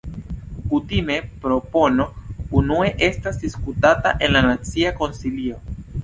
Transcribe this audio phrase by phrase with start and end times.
[0.69, 2.07] Kutime propono
[2.61, 5.59] unue estas diskutata en la Nacia Konsilio.